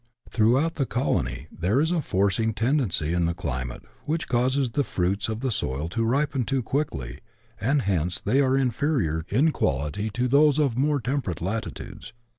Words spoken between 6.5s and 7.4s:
quickly,